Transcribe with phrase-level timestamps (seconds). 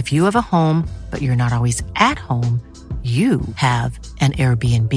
[0.00, 2.62] If you have a home, but you're not always at home,
[3.04, 4.94] you have an Airbnb.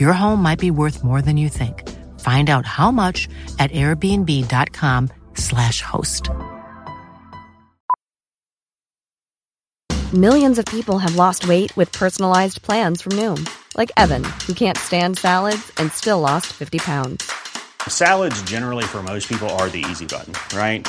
[0.00, 1.88] Your home might be worth more than you think.
[2.18, 3.28] Find out how much
[3.60, 6.30] at airbnb.com/slash host.
[10.12, 14.78] Millions of people have lost weight with personalized plans from Noom, like Evan, who can't
[14.78, 17.32] stand salads and still lost 50 pounds.
[17.86, 20.88] Salads, generally, for most people, are the easy button, right?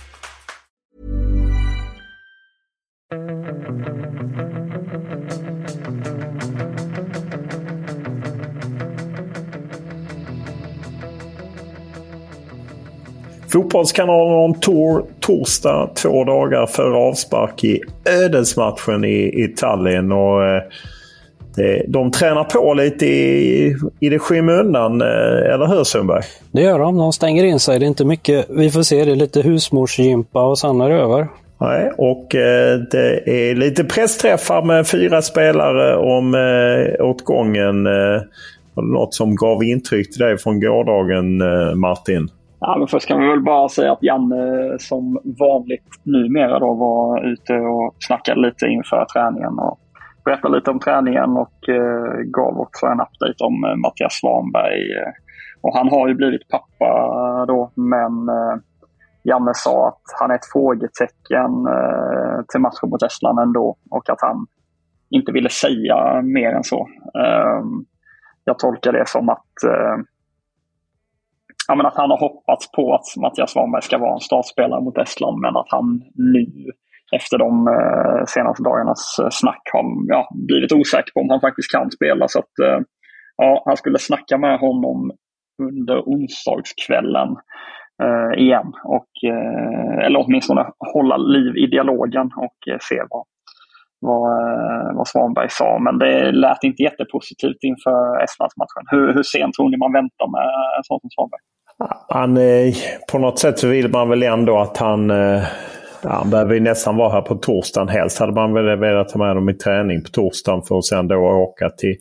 [13.51, 17.81] Fotbollskanalen on tour torsdag, två dagar före avspark i
[18.23, 20.11] ödesmatchen i, i Tallinn.
[20.11, 20.61] Och, eh,
[21.87, 26.23] de tränar på lite i, i det skymundan, eh, eller hur Sundberg?
[26.51, 26.97] Det gör de.
[26.97, 27.79] De stänger in sig.
[27.79, 29.05] Det är inte mycket vi får se.
[29.05, 31.27] Det är lite husmorsgympa och sen är det över.
[31.61, 37.87] Nej, och eh, det är lite pressträffar med fyra spelare om eh, åt gången.
[37.87, 38.21] Eh,
[38.75, 42.29] något som gav intryck till dig från gårdagen, eh, Martin?
[42.63, 47.31] Ja, men först kan vi väl bara säga att Janne som vanligt numera då var
[47.31, 49.79] ute och snackade lite inför träningen och
[50.25, 54.83] berättade lite om träningen och eh, gav också en update om eh, Mattias Svanberg.
[55.61, 56.91] Och han har ju blivit pappa
[57.47, 58.55] då, men eh,
[59.23, 64.21] Janne sa att han är ett frågetecken eh, till matchen mot Estland ändå och att
[64.21, 64.47] han
[65.09, 66.87] inte ville säga mer än så.
[67.23, 67.85] Ehm,
[68.43, 69.97] jag tolkar det som att eh,
[71.71, 74.97] ja, men att han har hoppats på att Mattias Svanberg ska vara en startspelare mot
[74.97, 76.45] Estland men att han nu
[77.15, 81.71] efter de eh, senaste dagarnas eh, snack har ja, blivit osäker på om han faktiskt
[81.71, 82.27] kan spela.
[82.27, 82.79] Så att, eh,
[83.37, 85.11] ja, han skulle snacka med honom
[85.61, 87.29] under onsdagskvällen
[88.03, 88.73] eh, igen.
[88.83, 93.25] Och, eh, eller åtminstone hålla liv i dialogen och eh, se vad,
[93.99, 95.79] vad, eh, vad Svanberg sa.
[95.79, 98.85] Men det lät inte jättepositivt inför Estlandsmatchen.
[98.91, 101.43] Hur, hur sent tror ni man väntar med en sån som Svanberg?
[102.07, 102.73] Han, eh,
[103.11, 105.11] på något sätt så vill man väl ändå att han...
[105.11, 105.43] Eh,
[106.01, 107.87] ja, han behöver ju nästan vara här på torsdagen.
[107.87, 111.07] Helst hade man väl velat ta med honom i träning på torsdagen för att sen
[111.07, 111.95] då åka till,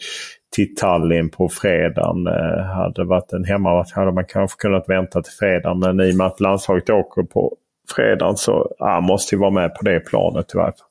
[0.57, 2.27] till Tallinn på fredagen.
[2.27, 5.79] Eh, hade varit en hemmamatch hade man kanske kunnat vänta till fredagen.
[5.79, 7.57] Men i och med att landslaget åker på
[7.95, 10.87] fredagen så ja, måste ju vara med på det planet i varje fall.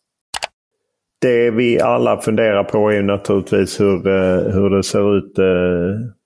[1.21, 4.03] Det vi alla funderar på är ju naturligtvis hur,
[4.53, 5.39] hur det ser ut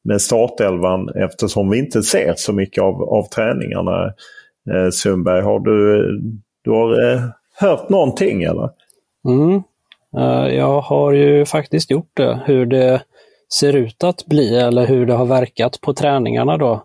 [0.04, 4.06] med startelvan eftersom vi inte ser så mycket av, av träningarna.
[4.72, 6.08] Eh, Sundberg, har du,
[6.64, 7.22] du har eh,
[7.60, 8.70] hört någonting eller?
[9.28, 9.64] Mm.
[10.18, 13.02] Uh, jag har ju faktiskt gjort det, hur det
[13.54, 16.84] ser ut att bli eller hur det har verkat på träningarna då.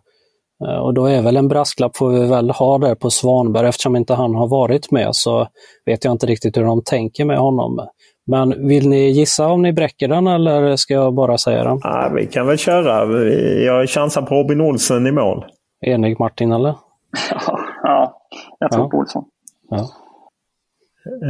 [0.64, 3.96] Uh, och då är väl en brasklapp får vi väl ha där på Svanberg eftersom
[3.96, 5.48] inte han har varit med så
[5.86, 7.88] vet jag inte riktigt hur de tänker med honom.
[8.28, 11.80] Men vill ni gissa om ni bräcker den eller ska jag bara säga den?
[11.82, 13.22] Ja, vi kan väl köra.
[13.60, 15.44] Jag chansar på Robin Olsen i mål.
[15.86, 16.74] Enig Martin eller?
[17.82, 18.20] ja,
[18.58, 18.90] jag tror ja.
[18.90, 19.24] på Olsson.
[19.70, 19.88] Ja.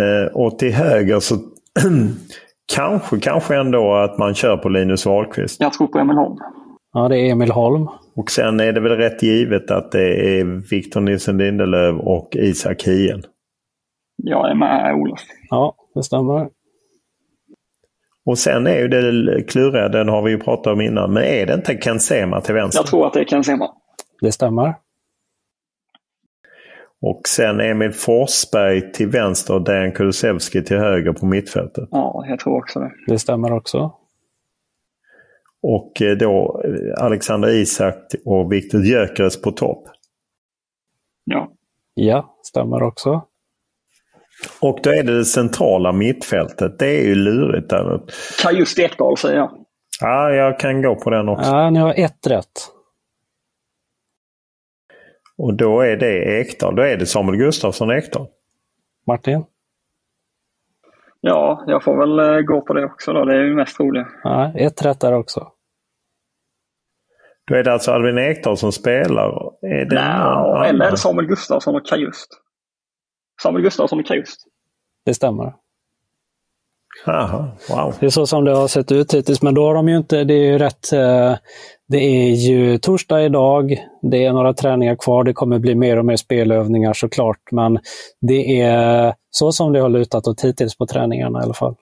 [0.01, 1.35] Eh, och till höger så
[2.75, 5.61] kanske, kanske ändå att man kör på Linus Wahlqvist.
[5.61, 6.37] Jag tror på Emil Holm.
[6.93, 7.89] Ja, det är Emil Holm.
[8.17, 12.83] Och sen är det väl rätt givet att det är Victor Nilsson Lindelöf och Isak
[12.83, 13.23] Hien.
[14.17, 15.21] Jag är med Olof.
[15.51, 16.49] Ja, det stämmer.
[18.29, 21.47] Och sen är ju det kluriga, den har vi ju pratat om innan, men är
[21.47, 22.81] det inte Ken Sema till vänster?
[22.81, 23.71] Jag tror att det är Ken Sema.
[24.21, 24.75] Det stämmer.
[27.01, 31.89] Och sen Emil Forsberg till vänster och Dejan Kulusevski till höger på mittfältet.
[31.91, 32.91] Ja, jag tror också det.
[33.07, 33.93] Det stämmer också.
[35.63, 39.89] Och eh, då eh, Alexander Isak och Viktor Gyökeres på topp.
[41.25, 41.53] Ja.
[41.95, 43.23] Ja, stämmer också.
[44.61, 46.79] Och då är det det centrala mittfältet.
[46.79, 48.01] Det är ju lurigt där.
[48.43, 49.51] Kajust Ekdal säger jag.
[50.01, 51.51] Ja, jag kan gå på den också.
[51.51, 52.69] Ja, ni har ett rätt.
[55.39, 56.77] Och då är det Ekdal.
[56.77, 58.27] Då är det Samuel Gustafsson Ekdal.
[59.07, 59.45] Martin?
[61.21, 63.25] Ja, jag får väl eh, gå på det också då.
[63.25, 64.09] Det är ju mest troliga.
[64.23, 65.53] Ja, ett rätt där också.
[67.47, 69.53] Då är det alltså Albin Ekdal som spelar?
[69.63, 72.29] Är det Nej, eller är det Samuel Gustafsson och Kajust?
[73.43, 74.41] Samuel Gustafsson och Kajust.
[75.05, 75.55] Det stämmer.
[77.07, 77.95] Aha, wow.
[78.01, 80.25] Det är så som det har sett ut hittills, men då har de ju inte,
[80.25, 81.37] det är ju rätt, eh,
[81.89, 86.05] det är ju torsdag idag, det är några träningar kvar, det kommer bli mer och
[86.05, 87.79] mer spelövningar såklart, men
[88.21, 91.75] det är så som det har lutat åt hittills på träningarna i alla fall.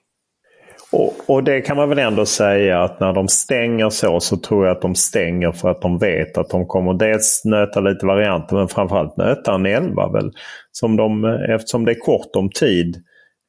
[0.91, 4.65] Och, och, det kan man väl ändå säga att när de stänger så så tror
[4.65, 8.55] jag att de stänger för att de vet att de kommer dels nöta lite varianter
[8.55, 10.31] men framförallt nöta en elva väl.
[10.71, 13.03] Som de, eftersom det är kort om tid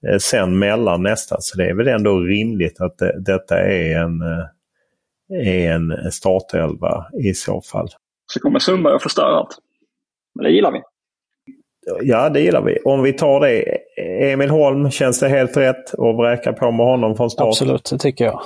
[0.09, 4.23] eh, sen mellan nästa så det är väl ändå rimligt att det, detta är en,
[4.23, 7.89] eh, är en startelva i så fall.
[8.33, 9.59] Så kommer Sundberg att förstöra allt.
[10.35, 10.79] Men det gillar vi.
[12.03, 12.79] Ja, det gillar vi.
[12.85, 13.79] Om vi tar det.
[14.33, 17.47] Emil Holm, känns det helt rätt att vräka på med honom från start?
[17.49, 18.41] Absolut, det tycker jag.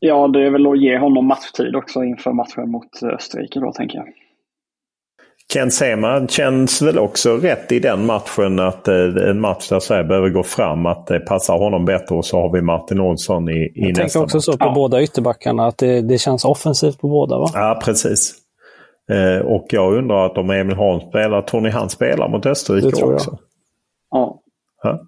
[0.00, 3.98] Ja, det är väl att ge honom matchtid också inför matchen mot Österrike då, tänker
[3.98, 4.06] jag.
[5.52, 8.94] Ken Sema känns väl också rätt i den matchen att eh,
[9.30, 12.52] en match där Sverige behöver gå fram, att det passar honom bättre och så har
[12.52, 14.44] vi Martin Olsson i, i jag nästa tänker också match.
[14.44, 14.72] så på Ja.
[14.74, 17.46] båda ytterbackarna, att det, det känns offensivt på båda va?
[17.54, 18.34] Ja, precis.
[19.12, 22.86] Eh, och jag undrar att om Emil Holm spelar, tror ni han spelar mot Österrike
[22.86, 23.14] Det tror jag.
[23.14, 23.38] också?
[24.10, 24.42] Ja.
[24.82, 25.00] Ja.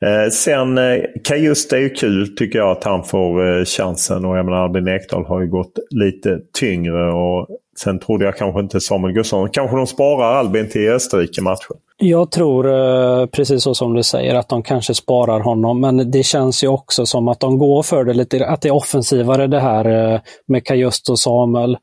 [0.00, 4.24] Eh, sen eh, Kajust är ju kul tycker jag att han får eh, chansen.
[4.24, 7.12] Och jag menar Albin Ekdal har ju gått lite tyngre.
[7.12, 7.46] Och
[7.78, 9.50] sen trodde jag kanske inte Samuel Gustafsson.
[9.50, 11.76] Kanske de sparar Albin till Österrike-matchen.
[11.98, 15.80] Jag tror, eh, precis så som du säger, att de kanske sparar honom.
[15.80, 18.74] Men det känns ju också som att de går för det lite, att det är
[18.74, 21.76] offensivare det här eh, med Kajust och Samuel.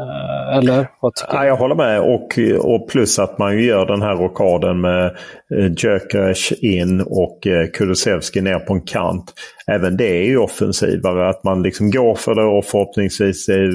[0.00, 1.46] Eh, Eller vad tycker Ja, du?
[1.46, 2.00] jag håller med.
[2.00, 2.38] Och,
[2.72, 5.04] och plus att man ju gör den här rockaden med
[5.58, 9.32] eh, Gyökeres in och eh, Kulusevski ner på en kant.
[9.66, 11.28] Även det är ju offensivare.
[11.28, 13.68] Att man liksom går för det och förhoppningsvis eh,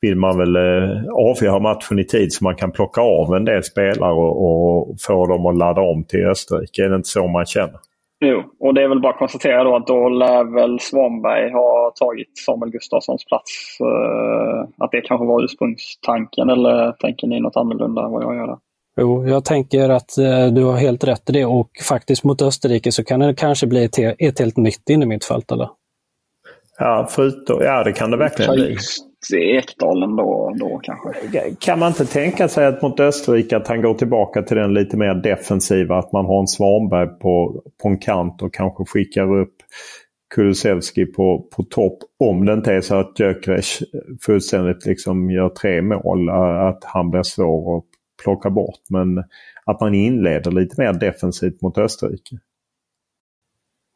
[0.00, 3.62] vill man väl eh, avgöra matchen i tid så man kan plocka av en del
[3.62, 6.84] spelare och, och få dem att ladda om till Österrike.
[6.84, 7.78] Är det inte så man känner?
[8.26, 11.92] Jo, och det är väl bara att konstatera då att då lär väl Svanberg ha
[12.00, 13.78] tagit Samuel Gustafssons plats.
[13.80, 18.46] Eh, att det kanske var ursprungstanken eller tänker ni något annorlunda än vad jag gör
[18.46, 18.56] där?
[19.00, 22.92] Jo, jag tänker att eh, du har helt rätt i det och faktiskt mot Österrike
[22.92, 25.68] så kan det kanske bli ett, he- ett helt nytt in i mitt fält eller?
[26.78, 28.76] Ja, förutom, ja det kan det verkligen bli.
[29.32, 31.54] Ekdalen då, då kanske.
[31.58, 34.96] Kan man inte tänka sig att mot Österrike att han går tillbaka till den lite
[34.96, 39.54] mer defensiva, att man har en Svanberg på, på en kant och kanske skickar upp
[40.34, 41.98] Kulusevski på, på topp.
[42.18, 43.78] Om det inte är så att Gyökeres
[44.26, 46.28] fullständigt liksom gör tre mål,
[46.68, 47.84] att han blir svår att
[48.22, 48.80] plocka bort.
[48.90, 49.24] Men
[49.64, 52.36] att man inleder lite mer defensivt mot Österrike.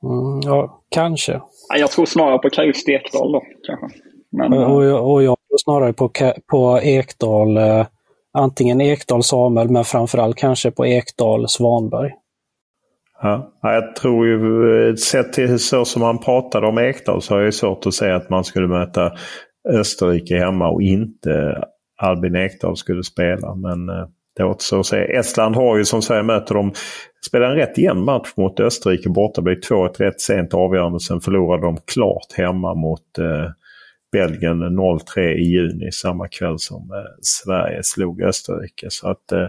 [0.03, 1.41] Mm, ja, kanske.
[1.79, 3.99] Jag tror snarare på Kajust Ekdal då kanske.
[4.33, 6.11] Men, eh, Och, jag- och jag tror snarare på,
[6.51, 7.87] på Ekdal, eh,
[8.33, 12.11] antingen Ekdal Samuel, men framförallt kanske på Ekdal Svanberg.
[13.23, 14.35] Ja, ja, jag tror ju,
[14.89, 18.17] eh, sett till så som han pratade om Ekdal så har jag svårt att säga
[18.17, 19.13] att man skulle möta
[19.69, 21.65] Österrike hemma och inte
[22.03, 23.55] Albin Ekdal skulle spela.
[23.55, 24.07] Men eh,
[24.37, 24.97] det återstår att se.
[24.97, 26.73] Estland har ju som Sverige möter dem,
[27.27, 29.43] spelar en rätt jämn match mot Österrike borta.
[29.43, 31.01] blev 2-1 rätt sent avgörande.
[31.01, 33.51] Sen förlorade de klart hemma mot eh,
[34.13, 38.87] Belgien 0-3 i juni samma kväll som eh, Sverige slog Österrike.
[38.91, 39.47] Så att eh,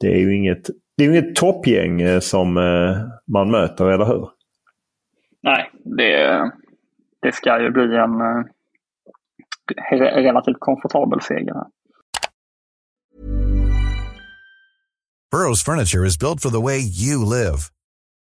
[0.00, 2.96] det är ju inget, det är inget toppgäng eh, som eh,
[3.32, 4.28] man möter, eller hur?
[5.42, 6.50] Nej, det,
[7.22, 8.44] det ska ju bli en eh,
[9.92, 11.54] re- relativt komfortabel seger.
[15.34, 17.58] Burrow's furniture is built for the way you live.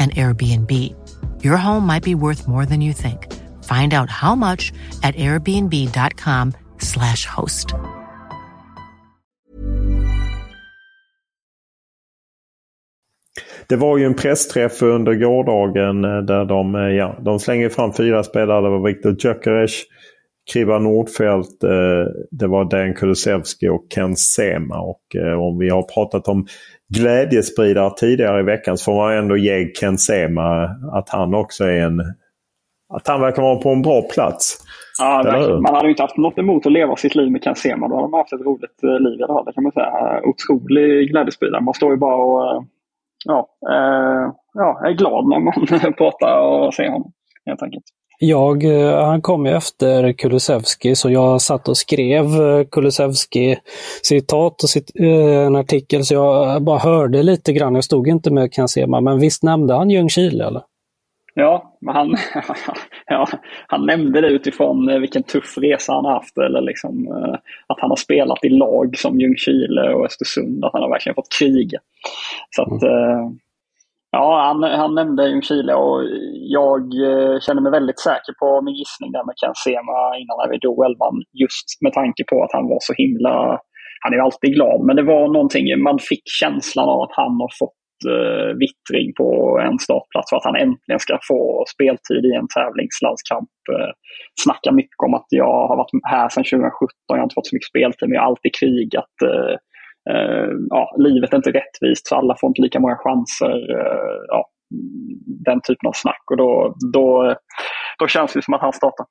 [0.00, 0.70] and Airbnb.
[1.44, 3.26] Your home might be worth more than you think.
[3.64, 7.74] Find out how much at airbnb.com slash host.
[13.70, 17.92] Det var ju en pressträff under gårdagen eh, där de, eh, ja, de slänger fram
[17.92, 18.62] fyra spelare.
[18.62, 19.82] Det var Viktor Gyökeres,
[20.52, 21.70] Kriva Nordfeldt, eh,
[22.30, 24.80] det var Dan Kulusevski och Ken Sema.
[24.80, 25.02] Och
[25.38, 26.46] om vi har pratat om
[26.98, 31.80] glädjespridare tidigare i veckan så får man ändå ge Ken Sema att han också är
[31.80, 32.00] en...
[32.94, 34.58] Att han verkar vara på en bra plats.
[34.98, 37.88] Ja, man hade ju inte haft något emot att leva sitt liv med Ken Sema.
[37.88, 39.44] Då hade man haft ett roligt eh, liv i alla fall.
[39.44, 40.20] Det kan man säga.
[40.24, 41.60] Otrolig glädjespridare.
[41.60, 42.62] Man står ju bara och eh,
[43.24, 47.12] ja, eh, ja, är glad när man pratar och ser honom.
[47.46, 47.84] Helt enkelt.
[48.22, 53.56] Jag, eh, han kom ju efter Kulusevski så jag satt och skrev eh, Kulusevski
[54.02, 57.74] citat och cit, eh, en artikel så jag bara hörde lite grann.
[57.74, 60.62] Jag stod inte med Kansema men visst nämnde han Ljungskile eller?
[61.34, 62.16] Ja, men han,
[63.06, 63.28] ja,
[63.66, 66.38] han nämnde det utifrån vilken tuff resa han haft.
[66.38, 67.08] Eller liksom,
[67.66, 70.64] att han har spelat i lag som Ljungskile och Östersund.
[70.64, 71.78] Att han har verkligen fått kriga.
[72.56, 73.38] Så att, mm.
[74.12, 75.98] Ja, han, han nämnde Ljungskile och
[76.58, 80.50] jag eh, känner mig väldigt säker på min gissning där med Ken Sema innan när
[80.52, 81.14] vi drog elvan.
[81.42, 83.34] Just med tanke på att han var så himla...
[84.02, 87.34] Han är ju alltid glad, men det var någonting, man fick känslan av att han
[87.42, 87.80] har fått
[88.12, 89.28] eh, vittring på
[89.66, 91.40] en startplats för att han äntligen ska få
[91.74, 93.54] speltid i en tävlingslandskamp.
[93.74, 93.92] Eh,
[94.44, 97.56] snackar mycket om att jag har varit här sedan 2017, jag har inte fått så
[97.56, 99.14] mycket speltid, men jag har alltid krigat.
[99.30, 99.54] Eh,
[100.10, 103.80] Eh, ja, livet är inte rättvist för alla får inte lika många chanser.
[103.80, 104.48] Eh, ja,
[105.44, 106.22] den typen av snack.
[106.30, 107.34] Och då, då,
[107.98, 109.06] då känns det som att han startar.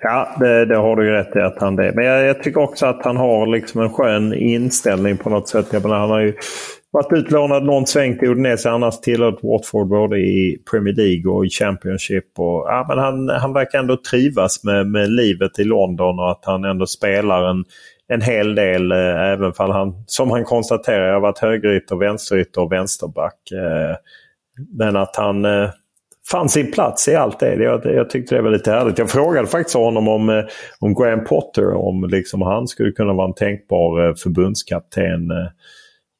[0.00, 1.92] Ja, det, det, har du ju rätt i att han det.
[1.94, 5.66] Men jag, jag, tycker också att han har liksom en skön inställning på något sätt.
[5.72, 6.34] Jag menar, han har ju
[6.90, 8.70] varit utlånad någon sväng till Udinese.
[8.70, 12.24] Annars tillhört Watford både i Premier League och i Championship.
[12.38, 16.44] Och, ja, men han, han verkar ändå trivas med, med livet i London och att
[16.44, 17.64] han ändå spelar en
[18.14, 22.72] en hel del, eh, även om han, som han konstaterar, har varit högerytter, vänsterytter och
[22.72, 23.50] vänsterback.
[23.52, 23.96] Eh,
[24.78, 25.70] men att han eh,
[26.30, 27.54] fann sin plats i allt det.
[27.54, 28.98] Jag, jag tyckte det var lite härligt.
[28.98, 30.44] Jag frågade faktiskt honom om, eh,
[30.80, 35.46] om Graham Potter, om liksom han skulle kunna vara en tänkbar eh, förbundskapten eh,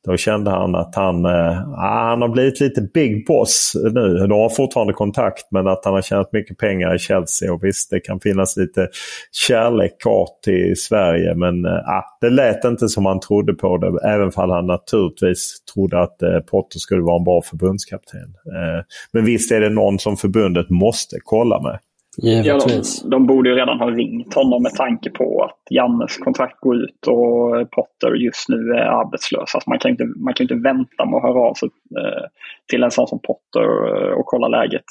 [0.05, 4.27] då kände han att han, eh, ah, han har blivit lite big boss nu.
[4.27, 7.53] De har fortfarande kontakt men att han har tjänat mycket pengar i Chelsea.
[7.53, 8.89] Och visst, det kan finnas lite
[9.33, 14.09] kärlek kvar till Sverige men eh, ah, det lät inte som han trodde på det.
[14.09, 18.35] Även om han naturligtvis trodde att eh, Potter skulle vara en bra förbundskapten.
[18.47, 21.79] Eh, men visst är det någon som förbundet måste kolla med.
[22.19, 23.01] Givetvis.
[23.03, 26.61] Ja, de, de, borde ju redan ha ringt honom med tanke på att Jannes kontrakt
[26.61, 29.55] går ut och Potter just nu är arbetslös.
[29.55, 31.69] Alltså man, kan inte, man kan inte vänta med att höra av sig
[32.01, 32.25] eh,
[32.71, 34.85] till en sån som Potter eh, och kolla läget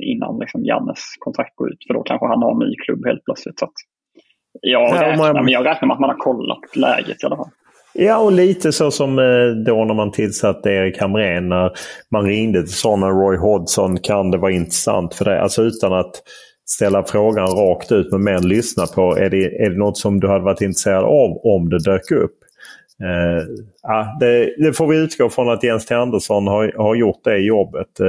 [0.00, 1.84] innan liksom, Jannes kontrakt går ut.
[1.86, 3.58] För då kanske han har en ny klubb helt plötsligt.
[3.58, 3.66] Så
[4.60, 5.44] jag, ja, räknar, man...
[5.44, 7.50] men jag räknar med att man har kollat läget i alla fall.
[7.92, 11.48] Ja, och lite så som eh, då när man tillsatte Erik Hamrén.
[11.48, 11.72] När
[12.10, 13.96] man ringde till sådana Roy Hodgson.
[13.96, 15.38] Kan det vara intressant för dig?
[15.38, 16.12] Alltså utan att
[16.70, 20.28] ställa frågan rakt ut men mer lyssna på är det, är det något som du
[20.28, 22.36] hade varit intresserad av om det dök upp?
[23.02, 23.44] Eh,
[23.82, 25.94] ja, det, det, får vi utgå från att Jens T.
[25.94, 28.00] Andersson har, har gjort det jobbet.
[28.00, 28.06] Eh,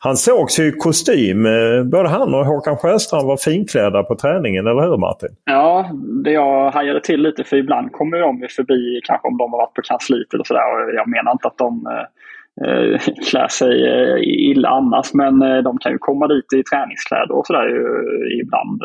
[0.00, 1.46] han sågs ju i kostym.
[1.46, 5.28] Eh, både han och Håkan Sjöstrand var finklädda på träningen, eller hur Martin?
[5.44, 5.90] Ja,
[6.24, 9.74] det jag hajade till lite för ibland kommer de förbi, kanske om de har varit
[9.74, 10.94] på kansliet eller sådär.
[10.94, 12.06] Jag menar inte att de eh,
[12.66, 13.00] Eh,
[13.30, 14.18] klär sig eh,
[14.50, 17.68] illa annars, men eh, de kan ju komma dit i träningskläder och sådär
[18.42, 18.80] ibland.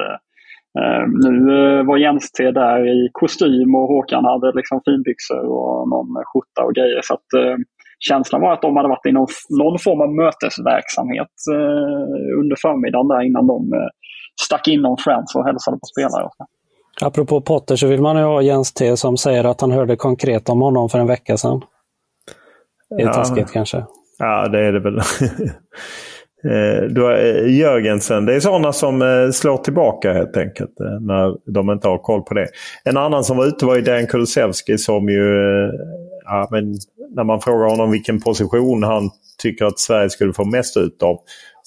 [0.80, 1.12] Ehm,
[1.48, 6.64] nu var Jens T där i kostym och Håkan hade liksom finbyxor och någon skjorta
[6.64, 7.00] och grejer.
[7.04, 7.28] Så att,
[8.10, 13.08] känslan var att de hade varit i någon, någon form av mötesverksamhet eh, under förmiddagen
[13.08, 13.90] där innan de eh,
[14.42, 16.30] stack in någon Friends och hälsade på spelare.
[17.02, 20.50] Apropå Potter så vill man ju ha Jens T som säger att han hörde konkret
[20.50, 21.62] om honom för en vecka sedan.
[22.98, 23.14] Det är ja.
[23.14, 23.86] taskigt kanske.
[24.20, 25.00] Ja, det är det väl.
[26.46, 28.26] Eh, eh, Jörgensen.
[28.26, 30.72] Det är sådana som eh, slår tillbaka helt enkelt
[31.02, 32.48] när de inte har koll på det.
[32.84, 35.36] En annan som var ute var ju Dan Kulusevski som ju...
[36.26, 36.76] Ja, men
[37.16, 39.10] när man frågar honom vilken position han
[39.42, 41.20] tycker att Sverige skulle få mest ut av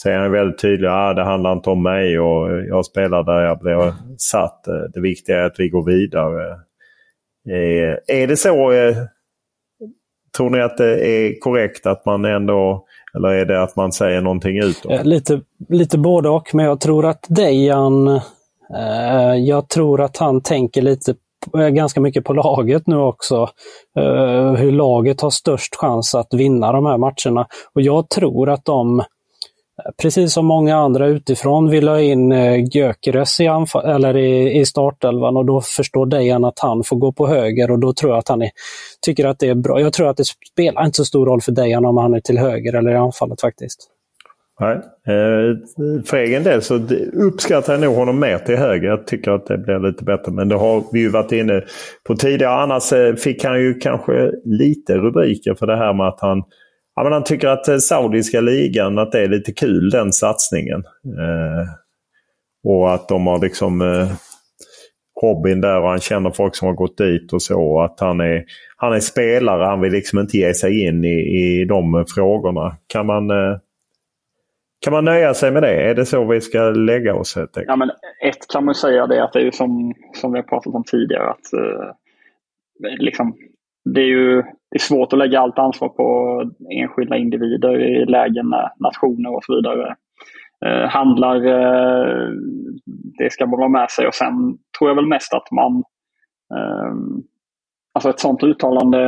[0.06, 0.88] är han väldigt tydlig.
[0.88, 4.64] Ah, det handlar inte om mig och jag spelar där jag blir satt.
[4.94, 6.58] Det viktiga är att vi går vidare.
[8.06, 8.72] Är det så?
[10.36, 14.20] Tror ni att det är korrekt att man ändå eller är det att man säger
[14.20, 14.92] någonting utåt?
[14.92, 18.08] Eh, lite, lite både och, men jag tror att Dejan,
[18.76, 21.14] eh, jag tror att han tänker lite
[21.58, 23.48] eh, ganska mycket på laget nu också.
[23.98, 27.46] Uh, hur laget har störst chans att vinna de här matcherna.
[27.74, 29.02] Och jag tror att de
[30.02, 33.46] precis som många andra utifrån vill ha in eh, Gyökeres i,
[33.84, 37.78] eller i, i startelvan och då förstår Dejan att han får gå på höger och
[37.78, 38.50] då tror jag att han är,
[39.00, 39.80] tycker att det är bra.
[39.80, 42.38] Jag tror att det spelar inte så stor roll för Dejan om han är till
[42.38, 43.90] höger eller i anfallet faktiskt.
[44.60, 44.76] Nej.
[44.76, 46.80] Eh, för egen del så
[47.12, 48.88] uppskattar jag nog honom mer till höger.
[48.88, 50.32] Jag tycker att det blir lite bättre.
[50.32, 51.62] Men det har vi ju varit inne
[52.06, 52.54] på tidigare.
[52.54, 56.42] Annars eh, fick han ju kanske lite rubriker för det här med att han
[56.96, 60.84] Ja, men han tycker att eh, saudiska ligan, att det är lite kul den satsningen.
[61.04, 61.68] Eh,
[62.64, 64.12] och att de har liksom eh,
[65.20, 67.80] hobbyn där och han känner folk som har gått dit och så.
[67.80, 68.44] Att han är,
[68.76, 72.76] han är spelare, han vill liksom inte ge sig in i, i de frågorna.
[72.86, 73.58] Kan man, eh,
[74.80, 75.90] kan man nöja sig med det?
[75.90, 77.36] Är det så vi ska lägga oss?
[77.36, 77.90] Helt ja, men
[78.24, 81.30] ett kan man säga det att det är som, som vi har pratat om tidigare.
[81.30, 81.90] att eh,
[82.98, 83.36] liksom,
[83.84, 88.48] det är ju det är svårt att lägga allt ansvar på enskilda individer i lägen
[88.48, 89.96] när nationer och så vidare
[90.66, 91.36] eh, handlar.
[91.36, 92.30] Eh,
[93.18, 95.76] det ska man ha med sig och sen tror jag väl mest att man,
[96.54, 96.94] eh,
[97.94, 99.06] alltså ett sånt uttalande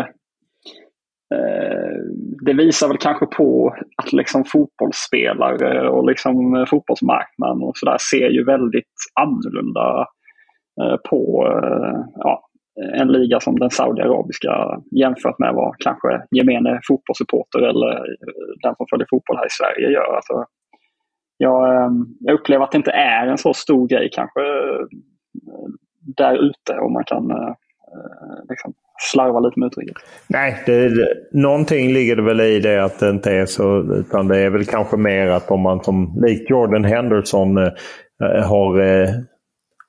[1.35, 1.99] eh,
[2.45, 8.45] det visar väl kanske på att liksom fotbollsspelare och liksom fotbollsmarknaden och sådär ser ju
[8.45, 10.07] väldigt annorlunda
[10.83, 12.48] eh, på eh, ja,
[12.83, 18.75] Eh, en liga som den saudiarabiska jämfört med vad kanske gemene fotbollssupporter eller eh, den
[18.77, 20.17] som följer fotboll här i Sverige gör.
[20.17, 20.45] Alltså,
[21.37, 24.87] jag, ehm, jag upplever att det inte är en så stor grej kanske eh,
[26.17, 27.33] där ute och man kan
[28.49, 28.73] liksom
[29.13, 29.97] slarva lite med uttrycket.
[30.29, 30.91] Nej, det,
[31.33, 33.95] någonting ligger det väl i det att det inte är så.
[33.95, 37.57] Utan det är väl kanske mer att om man som lik Jordan Henderson
[38.45, 38.81] har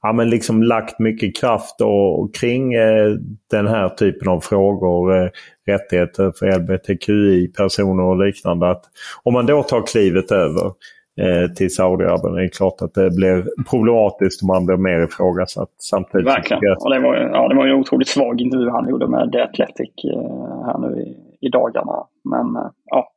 [0.01, 3.15] ja, men liksom lagt mycket kraft och, kring eh,
[3.51, 5.15] den här typen av frågor.
[5.15, 5.29] Eh,
[5.69, 8.69] rättigheter för LBTQI-personer och liknande.
[8.69, 8.83] Att
[9.23, 10.65] om man då tar klivet över
[11.21, 15.69] eh, till Saudiarabien är det klart att det blir problematiskt om man blir mer ifrågasatt.
[15.77, 16.63] Samtidigt Verkligen.
[16.63, 16.83] Jag...
[16.83, 19.93] Och det, var, ja, det var en otroligt svag intervju han gjorde med The Athletic
[20.03, 22.03] eh, här nu i, i dagarna.
[22.23, 23.11] Men eh, ja,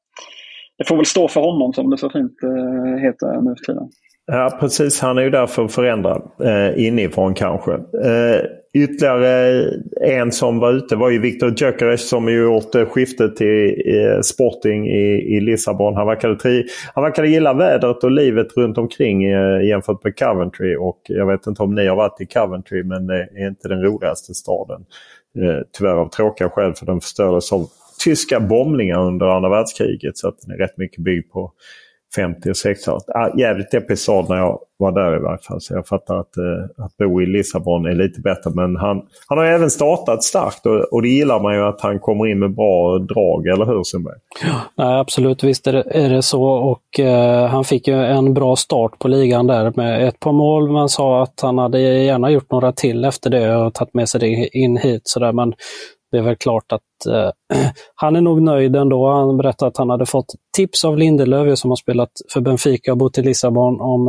[0.78, 3.88] det får väl stå för honom som det så fint eh, heter nu för tiden.
[4.26, 7.72] Ja precis, han är ju där för att förändra eh, inifrån kanske.
[7.72, 8.40] Eh,
[8.74, 9.64] ytterligare
[10.00, 14.20] en som var ute var ju Viktor Gyökeres som ju gjort eh, skiftet till eh,
[14.20, 15.94] Sporting i, i Lissabon.
[15.94, 20.76] Han verkade, tri, han verkade gilla vädret och livet runt omkring eh, jämfört med Coventry.
[20.76, 23.82] Och jag vet inte om ni har varit i Coventry men det är inte den
[23.82, 24.84] roligaste staden.
[25.38, 27.66] Eh, tyvärr av tråkiga skäl för den förstördes av
[28.04, 30.18] tyska bombningar under andra världskriget.
[30.18, 31.52] Så att den är rätt mycket byggd på
[32.16, 35.60] 50 och 60 Ah, jävligt episod när jag var där i varje fall.
[35.60, 38.50] Så jag fattar att, eh, att bo i Lissabon är lite bättre.
[38.54, 41.98] Men han, han har även startat starkt och, och det gillar man ju att han
[41.98, 44.14] kommer in med bra drag, eller hur Sundberg?
[44.76, 46.44] Ja, absolut, visst är det, är det så.
[46.44, 50.70] Och eh, Han fick ju en bra start på ligan där med ett par mål.
[50.70, 54.20] Man sa att han hade gärna gjort några till efter det och tagit med sig
[54.20, 55.02] det in hit.
[55.04, 55.32] Så där.
[55.32, 55.54] Men
[56.12, 57.30] det är väl klart att eh,
[57.94, 59.08] han är nog nöjd ändå.
[59.08, 62.98] Han berättade att han hade fått tips av Lindelöf som har spelat för Benfica och
[62.98, 64.08] bott i Lissabon om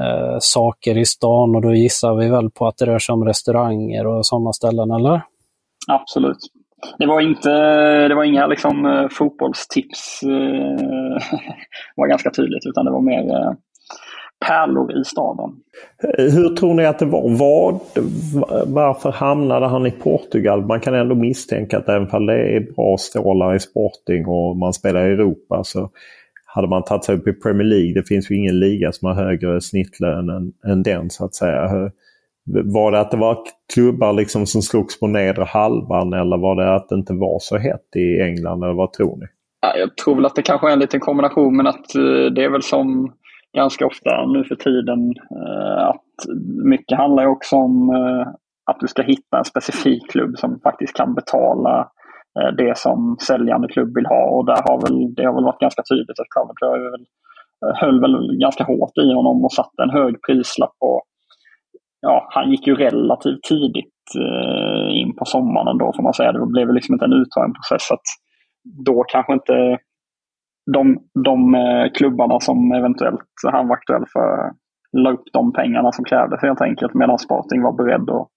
[0.00, 3.24] eh, saker i stan och då gissar vi väl på att det rör sig om
[3.24, 5.22] restauranger och sådana ställen, eller?
[5.88, 6.38] Absolut.
[6.98, 7.50] det var inte,
[8.08, 10.20] det var inga liksom eh, fotbollstips.
[10.20, 11.40] Det eh,
[11.96, 13.52] var ganska tydligt, utan det var mer eh,
[14.46, 15.50] pärlor i staden.
[16.18, 17.38] Hur tror ni att det var?
[17.38, 17.80] Vad,
[18.66, 20.66] varför hamnade han i Portugal?
[20.66, 24.72] Man kan ändå misstänka att även om det är bra stålar i Sporting och man
[24.72, 25.90] spelar i Europa så
[26.54, 27.94] hade man tagit sig upp i Premier League.
[27.94, 31.90] Det finns ju ingen liga som har högre snittlön än, än den så att säga.
[32.64, 33.38] Var det att det var
[33.74, 37.58] klubbar liksom som slogs på nedre halvan eller var det att det inte var så
[37.58, 38.64] hett i England?
[38.64, 39.26] Eller vad tror ni?
[39.78, 42.50] Jag tror väl att det kanske är en liten kombination men att eh, det är
[42.50, 43.12] väl som
[43.54, 46.14] ganska ofta nu för tiden eh, att
[46.64, 48.28] mycket handlar också om eh,
[48.70, 51.80] att du ska hitta en specifik klubb som faktiskt kan betala
[52.40, 55.60] eh, det som säljande klubb vill ha och där har väl, det har väl varit
[55.60, 56.68] ganska tydligt att Coventry
[57.74, 61.02] höll väl ganska hårt i honom och satte en hög prislapp på
[62.00, 63.88] ja, han gick ju relativt tidigt
[64.92, 66.32] in på sommaren då får man säga.
[66.32, 67.90] Det blev liksom inte en uttagen process.
[67.90, 68.06] Att
[68.86, 69.78] då kanske inte
[70.66, 74.52] de, de eh, klubbarna som eventuellt han var aktuell för
[74.92, 78.28] la upp de pengarna som krävdes helt enkelt medan Sporting var beredd att,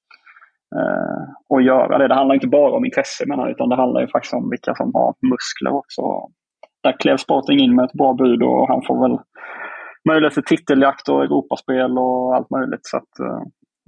[0.76, 2.08] eh, att göra det.
[2.08, 4.92] Det handlar inte bara om intresse menar utan det handlar ju faktiskt om vilka som
[4.94, 6.02] har muskler också.
[6.84, 9.20] Där klev Sporting in med ett bra bud och han får väl
[10.10, 12.86] möjlighet till titeljakt och Europaspel och allt möjligt.
[12.86, 13.42] Så att, eh,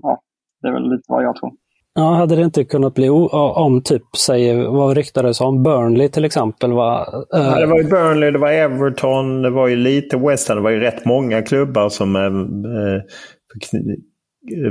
[0.04, 0.22] ja,
[0.62, 1.52] det är väl lite vad jag tror.
[2.00, 6.74] Ja, hade det inte kunnat bli om typ, säg, vad ryktades om, Burnley till exempel?
[6.74, 7.06] Va?
[7.36, 7.42] Uh...
[7.42, 10.58] Ja, det var ju Burnley, det var Everton, det var ju lite West Ham.
[10.58, 12.22] Det var ju rätt många klubbar som eh,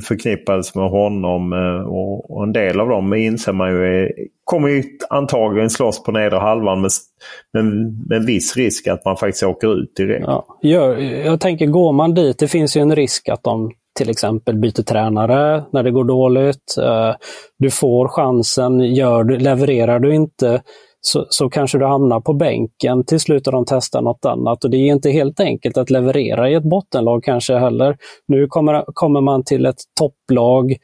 [0.01, 1.53] förknippades med honom.
[1.53, 4.09] Eh, och en del av dem inser man ju
[4.45, 6.91] kommer ju antagligen slåss på nedre halvan med,
[7.53, 7.65] med,
[8.09, 10.25] med en viss risk att man faktiskt åker ut direkt.
[10.27, 14.11] Ja, jag, jag tänker, går man dit, det finns ju en risk att de till
[14.11, 16.77] exempel byter tränare när det går dåligt.
[16.83, 17.15] Eh,
[17.59, 20.63] du får chansen, gör, levererar du inte
[21.07, 24.65] så, så kanske du hamnar på bänken till slut och de testar något annat.
[24.65, 27.97] Och det är inte helt enkelt att leverera i ett bottenlag kanske heller.
[28.29, 30.77] Nu kommer, kommer man till ett topplag.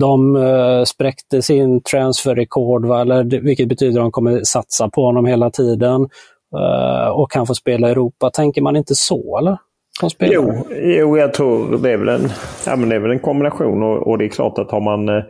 [0.00, 2.86] De uh, spräckte sin transferrekord,
[3.42, 6.00] vilket betyder att de kommer satsa på honom hela tiden
[6.56, 8.30] uh, och kan få spela i Europa.
[8.30, 9.58] Tänker man inte så eller?
[10.32, 12.28] Jo, jo, jag tror det är väl en,
[12.66, 13.82] ja, men det är väl en kombination.
[13.82, 15.24] Och, och det är klart att har man eh,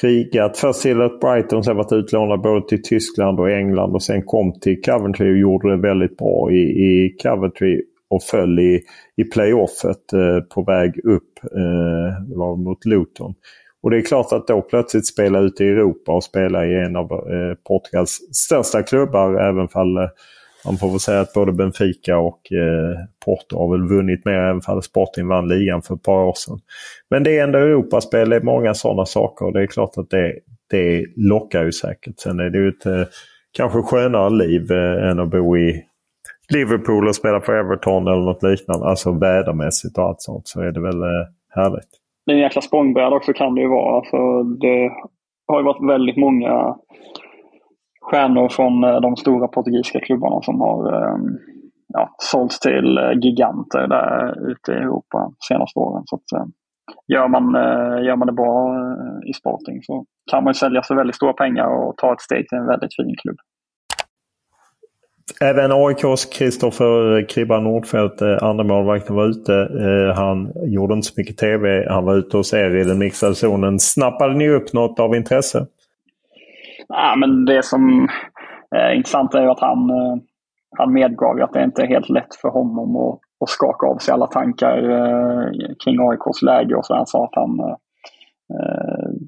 [0.00, 4.22] krigat först till att Brighton, sen varit utlånad både till Tyskland och England och sen
[4.22, 8.80] kom till Coventry och gjorde det väldigt bra i, i Coventry och föll i,
[9.16, 11.38] i playoffet eh, på väg upp.
[11.42, 13.34] Eh, det var mot Luton.
[13.82, 16.96] Och det är klart att då plötsligt spela ute i Europa och spela i en
[16.96, 20.08] av eh, Portugals största klubbar, även fall eh,
[20.64, 24.60] man får väl säga att både Benfica och eh, Porto har väl vunnit mer även
[24.66, 26.58] om Sporting vann ligan för ett par år sedan.
[27.10, 30.10] Men det är ändå Europaspel, det är många sådana saker och det är klart att
[30.10, 30.34] det,
[30.70, 32.20] det lockar ju säkert.
[32.20, 33.02] Sen är det ju ett eh,
[33.52, 35.84] kanske skönare liv eh, än att bo i
[36.54, 38.86] Liverpool och spela för Everton eller något liknande.
[38.86, 41.88] Alltså vädermässigt och allt sånt så är det väl eh, härligt.
[42.26, 43.96] Det är en jäkla språngbräda också kan det ju vara.
[43.96, 44.90] Alltså, det
[45.46, 46.76] har ju varit väldigt många
[48.10, 51.38] stjärnor från eh, de stora portugisiska klubbarna som har ehm,
[51.88, 56.02] ja, sålts till eh, giganter där ute i Europa de senaste åren.
[56.06, 56.50] Så att, ehm,
[57.06, 58.76] gör, man, eh, gör man det bra
[59.26, 62.58] i Sporting så kan man sälja för väldigt stora pengar och ta ett steg till
[62.58, 63.36] en väldigt fin klubb.
[65.40, 69.52] Även AIKs Kristoffer Kribba Nordfeldt, andra målvakten var ute.
[70.16, 71.86] Han gjorde inte så mycket TV.
[71.90, 73.78] Han var ute hos er i den mixade zonen.
[73.78, 75.66] Snappade ni upp något av intresse?
[76.88, 78.08] Ja, men det som
[78.70, 80.16] är intressant är ju att han, eh,
[80.78, 84.14] han medgav att det inte är helt lätt för honom att, att skaka av sig
[84.14, 85.50] alla tankar eh,
[85.84, 86.74] kring AIKs läge.
[86.74, 87.76] Och så han sa att han,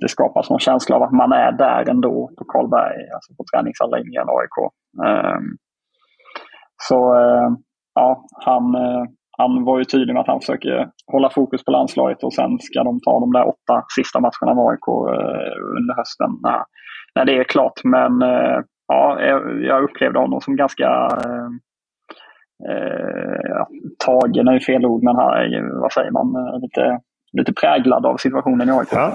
[0.01, 4.29] det skapas någon känsla av att man är där ändå på Karlberg, alltså på träningsanläggningen
[4.29, 4.73] AIK.
[5.07, 5.45] Ehm,
[6.89, 7.15] så
[7.95, 8.65] ja, han,
[9.39, 12.85] han var ju tydlig med att han försöker hålla fokus på landslaget och sen ska
[12.85, 14.89] de ta de där åtta sista matcherna med AIK
[15.79, 16.63] under hösten när
[17.15, 17.85] när det är klart.
[17.85, 19.21] Men eh, ja,
[19.63, 20.87] jag upplevde honom som ganska
[21.25, 21.49] eh,
[22.71, 23.65] eh
[24.05, 26.99] tagen är fel ord, men här, vad säger man, eh, lite,
[27.33, 28.89] lite präglad av situationen i AIK.
[28.93, 29.13] Ja,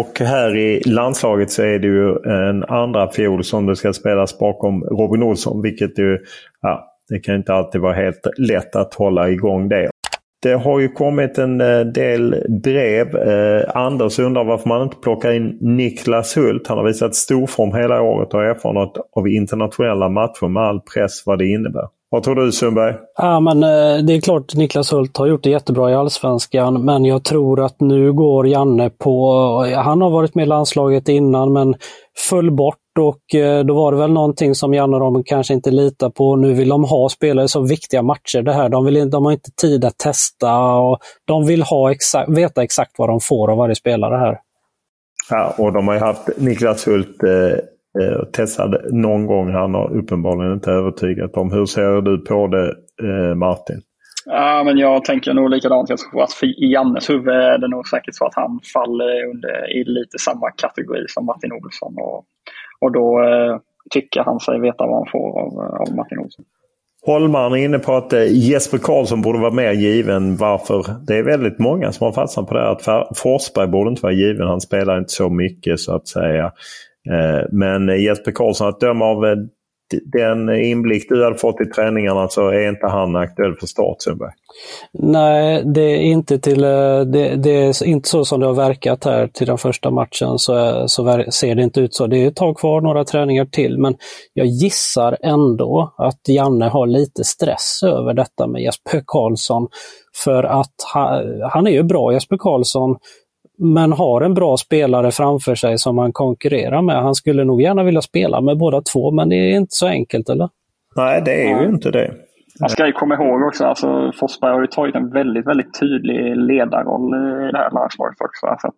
[0.00, 4.38] och här i landslaget så är det ju en andra fiol som det ska spelas
[4.38, 6.18] bakom Robin Olsson, vilket ju,
[6.60, 9.90] ja, det kan inte alltid vara helt lätt att hålla igång det.
[10.42, 13.16] Det har ju kommit en eh, del brev.
[13.16, 16.66] Eh, Anders undrar varför man inte plockar in Niklas Hult.
[16.66, 21.38] Han har visat storform hela året och erfarenhet av internationella matcher med all press vad
[21.38, 21.84] det innebär.
[22.12, 22.94] Vad tror du Sundberg?
[23.18, 27.04] Ja, men, eh, det är klart Niklas Hult har gjort det jättebra i Allsvenskan, men
[27.04, 29.32] jag tror att nu går Janne på...
[29.76, 31.74] Han har varit med i landslaget innan, men
[32.30, 35.70] föll bort och eh, då var det väl någonting som Janne och de kanske inte
[35.70, 36.36] litar på.
[36.36, 38.68] Nu vill de ha spelare så viktiga matcher det här.
[38.68, 42.98] De, vill, de har inte tid att testa och de vill ha exakt, veta exakt
[42.98, 44.38] vad de får av varje spelare här.
[45.30, 47.58] Ja, och de har ju haft Niklas Hult eh,
[48.02, 49.52] eh, testad någon gång.
[49.52, 51.52] Han har uppenbarligen inte övertygat dem.
[51.52, 52.68] Hur ser du på det
[53.02, 53.80] eh, Martin?
[54.26, 55.90] Ja, men jag tänker nog likadant.
[55.90, 59.76] Jag tror att i Jannes huvud är det nog säkert så att han faller under,
[59.76, 61.94] i lite samma kategori som Martin Olsson.
[61.98, 62.24] Och,
[62.80, 63.58] och då eh,
[63.90, 66.44] tycker han sig veta vad han får av, eh, av Martin Olsson.
[67.06, 70.36] Holmaren är inne på att eh, Jesper Karlsson borde vara mer given.
[70.36, 70.84] Varför?
[71.06, 72.70] Det är väldigt många som har fastnat på det.
[72.70, 74.46] Att Forsberg borde inte vara given.
[74.46, 76.44] Han spelar inte så mycket så att säga.
[77.10, 79.24] Eh, men Jesper Karlsson, att döma av
[80.04, 84.30] den inblick du hade fått i träningarna så är inte han aktuell för start Sundberg?
[84.92, 89.04] Nej, det är inte till eh, det, det, är inte så som det har verkat
[89.04, 92.06] här till den första matchen så, eh, så ser det inte ut så.
[92.06, 93.96] Det är ett tag kvar, några träningar till, men
[94.32, 99.68] jag gissar ändå att Janne har lite stress över detta med Jesper Karlsson.
[100.24, 102.96] För att han, han är ju bra, Jesper Karlsson,
[103.60, 107.02] men har en bra spelare framför sig som han konkurrerar med.
[107.02, 110.28] Han skulle nog gärna vilja spela med båda två, men det är inte så enkelt,
[110.28, 110.48] eller?
[110.96, 112.14] Nej, det är ju inte det.
[112.60, 116.36] Man ska ju komma ihåg också, alltså Forsberg har ju tagit en väldigt, väldigt tydlig
[116.36, 117.14] ledarroll
[117.48, 118.46] i det här landslaget också.
[118.58, 118.74] Så att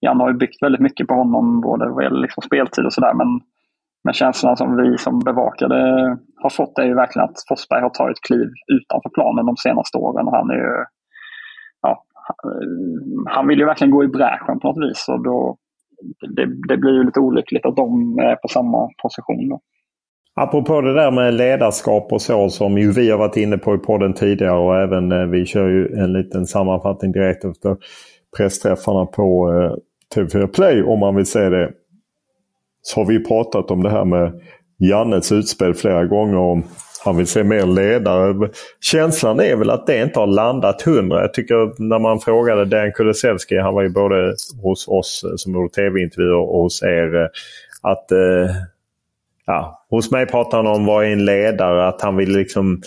[0.00, 3.14] Jan har ju byggt väldigt mycket på honom, både vad gäller liksom speltid och sådär.
[3.14, 3.40] Men,
[4.04, 5.76] men känslan som vi som bevakade
[6.42, 10.28] har fått är ju verkligen att Forsberg har tagit kliv utanför planen de senaste åren.
[10.32, 10.84] Han är ju
[13.26, 15.06] han vill ju verkligen gå i bräschen på något vis.
[15.08, 15.56] Och då,
[16.36, 19.48] det, det blir ju lite olyckligt att de är på samma position.
[19.48, 19.60] Då.
[20.34, 23.78] Apropå det där med ledarskap och så som ju vi har varit inne på i
[23.78, 27.76] podden tidigare och även eh, vi kör ju en liten sammanfattning direkt efter
[28.36, 29.74] pressträffarna på eh,
[30.16, 31.70] TV4 Play om man vill se det.
[32.82, 34.40] Så har vi pratat om det här med
[34.78, 36.62] Jannes utspel flera gånger om
[37.04, 38.50] han vill se mer ledare.
[38.80, 41.20] Känslan är väl att det inte har landat hundra.
[41.20, 45.74] Jag tycker när man frågade Dan Kulusevski, han var ju både hos oss som gjorde
[45.74, 47.28] tv-intervjuer och hos er.
[47.82, 48.50] Att, eh,
[49.46, 52.82] ja, hos mig pratar han om vad är en ledare, att han vill liksom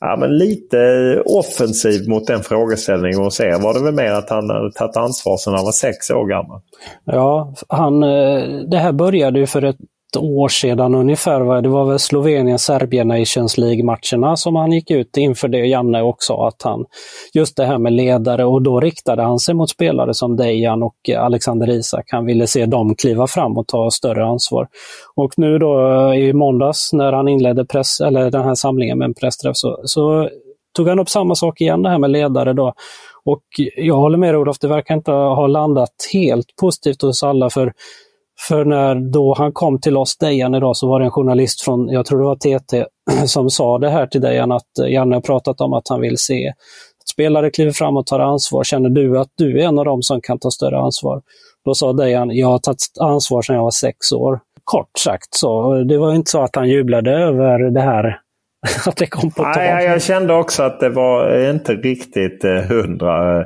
[0.00, 0.78] ja, men lite
[1.26, 3.20] offensiv mot den frågeställningen.
[3.20, 6.10] hos er var det väl mer att han hade tagit ansvar sedan han var sex
[6.10, 6.60] år gammal.
[7.04, 9.78] Ja, han, eh, det här började ju för ett
[10.16, 11.62] år sedan ungefär.
[11.62, 16.62] Det var väl Slovenien-Serbien Nations League-matcherna som han gick ut inför det, Janne också, att
[16.62, 16.84] han
[17.34, 21.10] just det här med ledare och då riktade han sig mot spelare som Dejan och
[21.18, 22.04] Alexander Isak.
[22.10, 24.68] Han ville se dem kliva fram och ta större ansvar.
[25.14, 29.06] Och nu då eh, i måndags när han inledde press, eller den här samlingen med
[29.06, 30.28] en pressträff så, så
[30.76, 32.74] tog han upp samma sak igen, det här med ledare då.
[33.24, 33.42] Och
[33.76, 37.72] jag håller med Olof, det verkar inte ha landat helt positivt hos alla för
[38.48, 41.88] för när då han kom till oss, Dejan, idag, så var det en journalist från,
[41.88, 42.86] jag tror det var TT,
[43.26, 46.18] som sa det här till Dejan att eh, Janne har pratat om att han vill
[46.18, 48.64] se att spelare kliver fram och tar ansvar.
[48.64, 51.22] Känner du att du är en av dem som kan ta större ansvar?
[51.64, 54.40] Då sa Dejan, jag har tagit ansvar sedan jag var sex år.
[54.64, 55.76] Kort sagt så.
[55.76, 58.20] Eh, det var inte så att han jublade över det här
[58.86, 59.52] att det kom på tal.
[59.56, 63.44] Nej, jag kände också att det var eh, inte riktigt eh, hundra.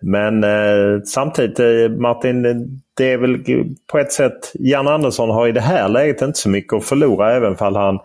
[0.00, 2.44] Men eh, samtidigt eh, Martin,
[2.96, 3.44] det är väl
[3.92, 7.32] på ett sätt Jan Andersson har i det här läget inte så mycket att förlora
[7.32, 7.98] även om han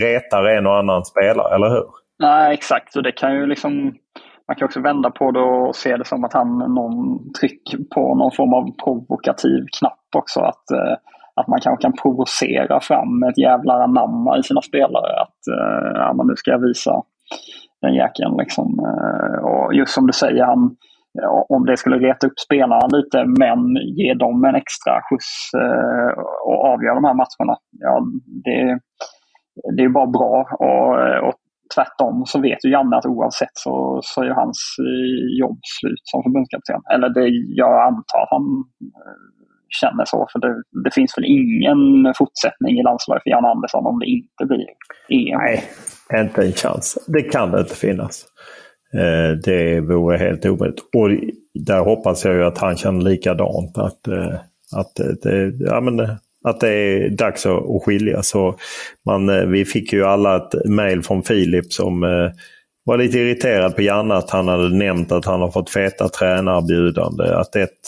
[0.00, 1.84] retar en och annan spelare, eller hur?
[2.18, 2.96] Nej, exakt.
[2.96, 3.94] Och det kan ju liksom,
[4.48, 8.14] man kan också vända på det och se det som att han någon trycker på
[8.14, 10.40] någon form av provokativ knapp också.
[10.40, 10.96] Att, eh,
[11.34, 15.20] att man kanske kan provocera fram ett jävla anamma i sina spelare.
[15.20, 17.02] Att eh, ja, men nu ska jag visa
[17.82, 18.36] den jäkeln.
[18.36, 18.78] Liksom.
[18.80, 20.76] Eh, och just som du säger, han,
[21.26, 23.60] om det skulle reta upp spelarna lite men
[23.96, 26.10] ge dem en extra skjuts eh,
[26.46, 27.58] och avgöra de här matcherna.
[27.70, 28.06] Ja,
[28.44, 28.78] det,
[29.76, 30.48] det är bara bra.
[30.58, 31.34] Och, och
[31.74, 36.22] tvärtom så vet ju Janne att oavsett så, så är hans eh, jobb slut som
[36.22, 36.80] förbundskapten.
[36.94, 37.28] Eller det,
[37.62, 38.46] jag antar att han
[38.96, 39.18] eh,
[39.80, 40.26] känner så.
[40.32, 40.54] För det,
[40.84, 44.66] det finns väl ingen fortsättning i landslaget för Jan Andersson om det inte blir
[45.08, 45.38] EM.
[45.38, 45.64] Nej,
[46.22, 46.98] inte en chans.
[47.06, 48.26] Det kan det inte finnas.
[48.94, 50.80] Eh, det vore helt omöjligt.
[50.94, 51.10] Och
[51.54, 53.78] där hoppas jag ju att han känner likadant.
[53.78, 54.34] Att, eh,
[54.76, 56.10] att, det, ja, men, eh,
[56.44, 58.22] att det är dags att skilja.
[58.22, 58.56] Så
[59.06, 62.30] man, eh, vi fick ju alla ett mail från Filip som eh,
[62.84, 67.24] var lite irriterad på Janne att han hade nämnt att han har fått feta tränarerbjudande.
[67.24, 67.78] Att ett,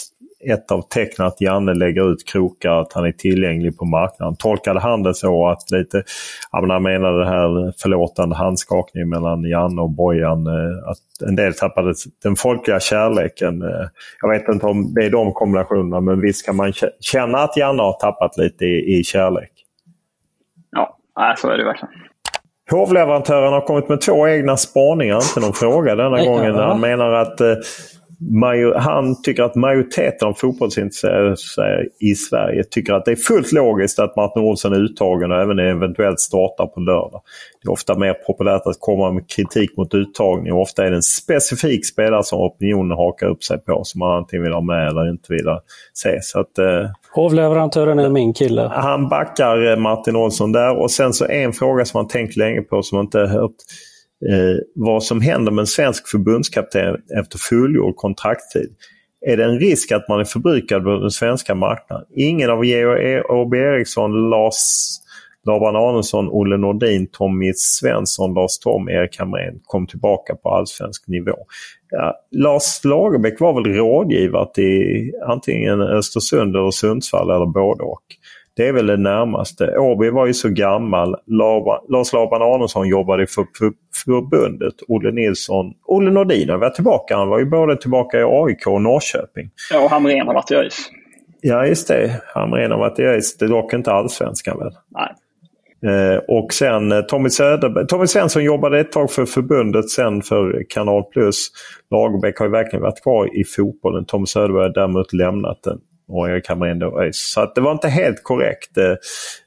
[0.43, 4.35] ett av tecknen att Janne lägger ut krokar, att han är tillgänglig på marknaden.
[4.35, 6.03] Tolkade han det så att lite,
[6.51, 11.53] ja, han menade det här förlåtande handskakningen mellan Janne och Bojan, eh, att en del
[11.53, 13.61] tappade den folkliga kärleken.
[13.61, 13.87] Eh,
[14.21, 17.83] jag vet inte om det är de kombinationerna, men visst kan man känna att Janne
[17.83, 19.51] har tappat lite i, i kärlek.
[20.71, 20.97] Ja,
[21.37, 21.93] så är det verkligen.
[22.71, 26.55] Hovleverantören har kommit med två egna spaningar, inte någon fråga denna gången.
[26.55, 27.55] Han menar att eh,
[28.75, 31.35] han tycker att majoriteten av fotbollsintresserade
[31.99, 35.59] i Sverige tycker att det är fullt logiskt att Martin Olsson är uttagen och även
[35.59, 37.21] eventuellt startar på lördag.
[37.61, 40.95] Det är ofta mer populärt att komma med kritik mot uttagning och ofta är det
[40.95, 44.87] en specifik spelare som opinionen hakar upp sig på som man antingen vill ha med
[44.87, 45.57] eller inte vill
[45.93, 46.19] se.
[46.21, 48.71] Så att, eh, Hovleverantören är min kille.
[48.73, 52.61] Han backar eh, Martin Olsson där och sen så en fråga som man tänkt länge
[52.61, 53.55] på som inte hört
[54.29, 58.75] eh, vad som händer med en svensk förbundskapten efter fullgjord kontraktstid.
[59.25, 62.05] Är det en risk att man är förbrukad på den svenska marknaden?
[62.15, 63.57] Ingen av Georg e- A.B.
[63.57, 64.55] Eriksson, Lars
[65.45, 71.35] Laban Arnesson, Olle Nordin, Tommy Svensson, Lars Tom, Erik Hamrén kom tillbaka på allsvensk nivå.
[71.89, 78.03] Ja, Lars Lagerbäck var väl rådgivare till antingen Östersund eller Sundsvall eller både och.
[78.55, 79.77] Det är väl det närmaste.
[79.77, 81.15] Åby var ju så gammal.
[81.89, 83.45] Lars Laban Arnesson jobbade för
[84.05, 84.73] förbundet.
[84.87, 87.17] Olle Nilsson, Olle Nordin har varit tillbaka.
[87.17, 89.49] Han var ju både tillbaka i AIK och Norrköping.
[89.71, 90.89] Ja, och Hamrén har varit i ÖIS.
[91.41, 92.21] Ja, just det.
[92.25, 93.37] Hamrén har varit i ÖIS.
[93.37, 94.71] Det är dock inte allsvenskan väl?
[94.89, 95.15] Nej.
[95.85, 100.63] Eh, och sen eh, Tommy, Söderberg, Tommy Svensson jobbade ett tag för förbundet, sen för
[100.69, 101.47] Kanal Plus.
[101.91, 104.05] Lagerbäck har ju verkligen varit kvar i fotbollen.
[104.05, 105.79] Tommy Söderberg har däremot lämnat den
[106.47, 107.31] Hamrén då ÖIS.
[107.33, 108.77] Så att det var inte helt korrekt.
[108.77, 108.83] Eh,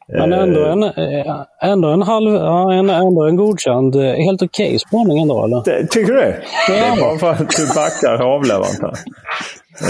[0.09, 4.67] Men ändå en, eh, ändå en halv, ja, en, ändå en godkänd, eh, helt okej
[4.67, 5.65] okay spaning ändå eller?
[5.65, 6.37] Det, tycker du det?
[6.69, 6.75] Ja.
[6.75, 8.95] Det är bara för att du backar avleverantören.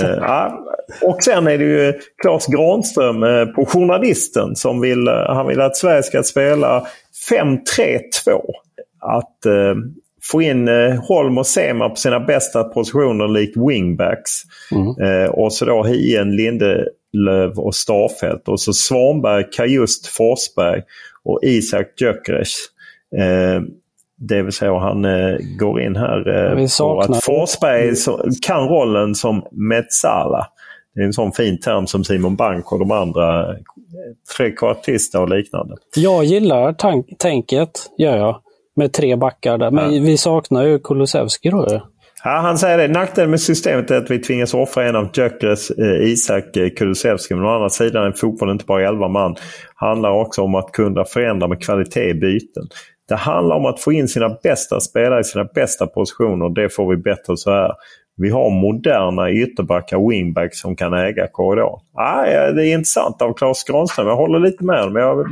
[0.03, 0.59] Uh, ja.
[1.03, 3.21] Och sen är det ju Claes Granström
[3.55, 6.87] på Journalisten som vill, han vill att Sverige ska spela
[7.31, 8.41] 5-3-2.
[9.01, 9.39] Att
[10.31, 14.31] få in eh, Holm och Sema på sina bästa positioner likt wingbacks.
[14.73, 15.23] Mm.
[15.25, 18.49] Eh, och så då Hien, Lindelöf och Starfelt.
[18.49, 20.83] Och så Svanberg, Kajust, Forsberg
[21.25, 22.57] och Isak Gyökeres.
[23.19, 23.63] Eh,
[24.29, 27.95] det vill säga han eh, går in här eh, på att Forsberg
[28.47, 30.47] kan rollen som Metsala.
[30.95, 33.57] Det är en sån fin term som Simon Bank och de andra eh,
[34.37, 35.77] trekvartister och liknande.
[35.97, 36.73] Jag gillar
[37.19, 38.41] tänket, gör jag
[38.77, 39.71] med tre backar där.
[39.71, 40.03] Men ja.
[40.03, 41.83] vi saknar ju Kulusevski då
[42.27, 42.89] Ja, han säger det.
[42.89, 47.35] Nackdelen med systemet är att vi tvingas offra en av Gyökeres, eh, Isak eh, Kulusevski.
[47.35, 49.37] Men å andra sidan är fotboll inte bara 11 man.
[49.75, 52.65] handlar också om att kunna förändra med kvalitet i byten.
[53.09, 56.49] Det handlar om att få in sina bästa spelare i sina bästa positioner.
[56.49, 57.73] Det får vi bättre så här.
[58.17, 61.81] Vi har moderna ytterbackar, wingbacks, som kan äga korridor.
[61.95, 64.07] Ah, det är intressant av Claes Granström.
[64.07, 64.97] Jag håller lite med honom.
[64.97, 65.27] Jag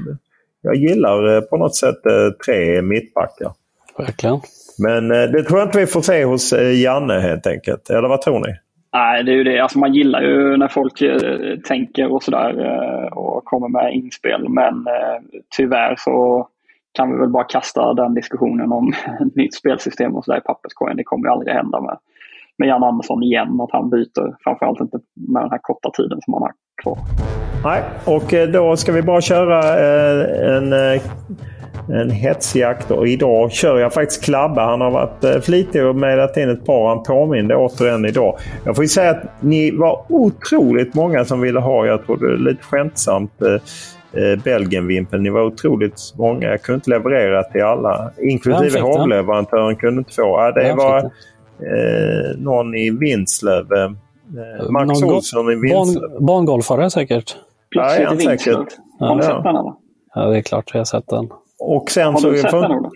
[0.63, 3.53] jag gillar eh, på något sätt eh, tre mittbackar.
[3.99, 4.41] Verkligen.
[4.79, 7.91] Men eh, det tror jag inte vi får se hos Janne helt enkelt.
[7.91, 8.55] Eller vad tror ni?
[8.95, 9.59] Nej, det är ju det.
[9.59, 11.03] Alltså man gillar ju när folk
[11.65, 12.55] tänker och sådär
[13.19, 14.49] och kommer med inspel.
[14.49, 14.87] Men
[15.57, 16.49] tyvärr så
[16.93, 20.97] kan vi väl bara kasta den diskussionen om ett nytt spelsystem och sådär i papperskorgen.
[20.97, 21.99] Det kommer ju aldrig hända med,
[22.59, 24.37] med Jan Andersson igen, att han byter.
[24.45, 26.99] Framförallt inte med den här korta tiden som han har kvar.
[27.65, 31.03] Nej, och eh, då ska vi bara köra eh, en, eh,
[32.01, 32.91] en hetsjakt.
[32.91, 34.61] Och idag kör jag faktiskt Klabbe.
[34.61, 36.89] Han har varit flitig och mejlat in ett par.
[36.89, 38.39] Han påminde återigen idag.
[38.65, 42.33] Jag får ju säga att ni var otroligt många som ville ha, jag tror det
[42.33, 43.33] är lite skämtsamt,
[44.45, 45.23] Belgien-vimpeln.
[45.23, 46.49] Ni var otroligt många.
[46.49, 48.11] Jag kunde inte leverera till alla.
[48.21, 50.23] Inklusive hovleverantören kunde inte få.
[50.23, 51.11] Ja, det var
[51.63, 53.73] eh, någon i Vinslöv.
[53.73, 53.91] Eh,
[54.71, 56.11] Max Olsson i Vinslöv.
[56.11, 57.37] Ban, bangolfare säkert.
[57.71, 58.67] Plötsligt ja, i Vinslöv.
[58.99, 59.73] Har du sett den eller?
[60.15, 61.29] Ja, det är klart jag har sett den.
[61.59, 62.91] Och sen har så du sett den Ola?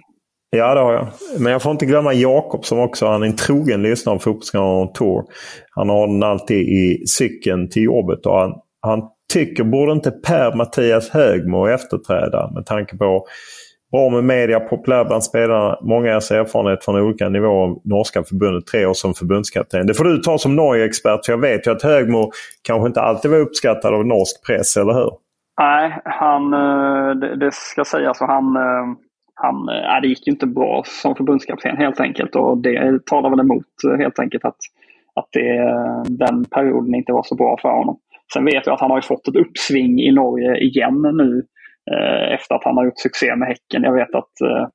[0.51, 1.07] Ja, det har jag.
[1.39, 4.93] Men jag får inte glömma Jakob som också han är en trogen lyssnare på Fotbollskanalen
[4.93, 5.25] Tour.
[5.71, 9.03] Han har den alltid i cykeln till jobbet och han, han
[9.33, 13.27] tycker, borde inte Per-Mattias Högmo efterträda med tanke på
[13.93, 18.87] Bra med media, populär bland spelarna, många års erfarenhet från olika nivåer norska förbundet, tre
[18.87, 19.87] år som förbundskapten.
[19.87, 22.31] Det får du ta som Norge-expert för jag vet ju att Högmo
[22.63, 25.11] kanske inte alltid var uppskattad av norsk press, eller hur?
[25.61, 28.97] Nej, han, eh, det, ska sägas han, eh,
[29.35, 33.65] han, eh, det gick inte bra som förbundskapten helt enkelt och det talar väl emot
[33.99, 34.59] helt enkelt att,
[35.15, 35.75] att det,
[36.09, 37.99] den perioden inte var så bra för honom.
[38.33, 41.43] Sen vet jag att han har fått ett uppsving i Norge igen nu
[41.93, 43.83] Eh, efter att han har gjort succé med Häcken.
[43.83, 44.67] Jag vet att eh,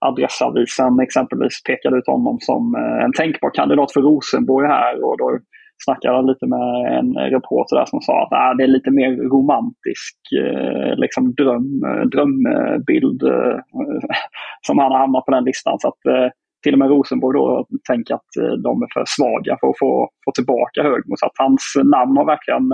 [0.00, 5.38] Adressavisen exempelvis pekade ut honom som eh, en tänkbar kandidat för Rosenborg här och då
[5.84, 9.10] snackade jag lite med en reporter där som sa att ah, det är lite mer
[9.10, 11.80] romantisk eh, liksom dröm,
[12.12, 13.58] drömbild eh,
[14.66, 15.78] som han har hamnat på den listan.
[15.78, 16.30] Så att eh,
[16.62, 20.08] till och med Rosenborg då tänker att eh, de är för svaga för att få,
[20.24, 21.14] få tillbaka Högmo.
[21.16, 22.72] Så att hans namn har verkligen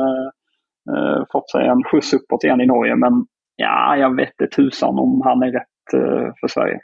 [0.93, 2.97] eh, fått sig en skjuts uppåt igen i Norge.
[2.97, 3.27] Men
[3.57, 6.79] ja, jag vet inte tusan om han är rätt eh, för Sverige.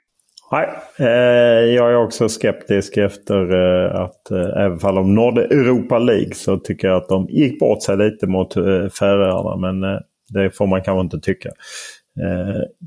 [0.53, 0.69] Nej,
[0.99, 6.35] eh, jag är också skeptisk efter eh, att eh, även fall de nådde Europa League
[6.35, 9.57] så tycker jag att de gick bort sig lite mot eh, Färöarna.
[9.73, 11.51] Men det får man kanske inte tycka.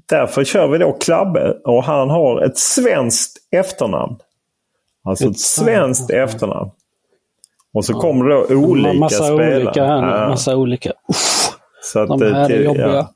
[0.10, 4.16] Därför kör vi då Klabbe och han har ett svenskt efternamn.
[5.04, 6.72] Alltså ett svenskt efternamn.
[7.74, 9.62] Och så kommer det då olika massa spelare.
[9.62, 10.30] Olika här, Ja.
[10.30, 10.90] Massa olika.
[11.10, 11.50] Uff,
[11.82, 12.88] Så att, de det- här är det- jobbiga.
[12.94, 13.10] ja.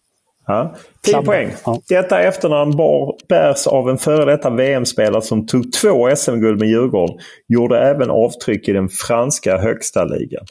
[0.47, 0.75] Ja.
[1.01, 1.25] 10 Klabbe.
[1.25, 1.49] poäng.
[1.65, 1.79] Ja.
[1.89, 7.17] Detta efternamn bar, bärs av en före detta VM-spelare som tog två SM-guld med Djurgården.
[7.47, 10.45] Gjorde även avtryck i den franska högsta ligan.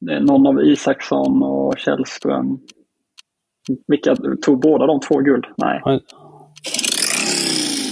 [0.00, 2.58] Det är någon av Isaksson och Källström.
[3.86, 5.44] Vilka tog båda de två guld?
[5.56, 6.00] Nej.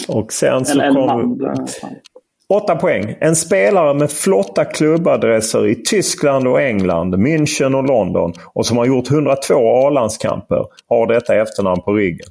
[0.08, 1.02] Och sen så Eller kom...
[1.02, 1.54] Elmander.
[2.48, 3.16] 8 poäng.
[3.20, 8.86] En spelare med flotta klubbadresser i Tyskland och England, München och London och som har
[8.86, 12.28] gjort 102 A-landskamper har detta efternamn på ryggen.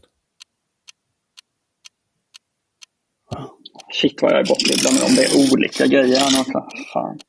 [3.94, 6.46] Shit vad jag är bortglömd om det är olika grejer här.
[6.94, 7.20] Fan.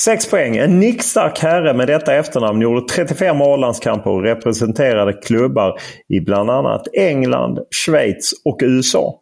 [0.00, 0.56] 6 poäng.
[0.56, 5.78] En nickstark herre med detta efternamn gjorde 35 A-landskamper och representerade klubbar
[6.08, 9.20] i bland annat England, Schweiz och USA.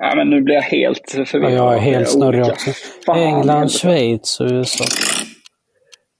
[0.00, 1.52] Ja, men nu blir jag helt Ja, förvirrad.
[1.52, 2.70] jag är Det helt snurrig också.
[3.06, 3.68] Fan, England.
[3.72, 4.84] Schweiz och USA.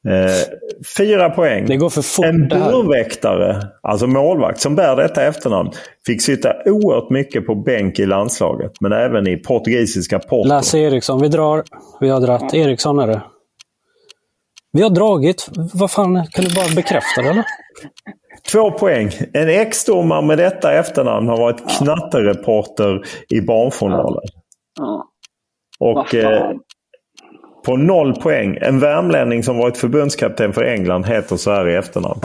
[0.08, 0.56] Eh,
[0.98, 1.66] fyra poäng.
[1.66, 5.70] Det går för fort En burväktare, alltså målvakt, som bär detta efternamn
[6.06, 10.48] fick sitta oerhört mycket på bänk i landslaget, men även i portugisiska Porto.
[10.48, 11.20] Lasse Eriksson.
[11.22, 11.62] Vi drar.
[12.00, 12.54] Vi har dratt.
[12.54, 13.22] Eriksson är det.
[14.72, 15.46] Vi har dragit.
[15.74, 17.44] Vad fan, kan du bara bekräfta det eller?
[18.52, 19.10] Två poäng.
[19.32, 24.22] En ex-domare med detta efternamn har varit knattereporter i Barnjournalen.
[24.80, 25.04] Ja.
[25.78, 26.50] Vad Och eh,
[27.66, 28.58] på noll poäng.
[28.60, 32.20] En värmlänning som varit förbundskapten för England heter så här i efternamn.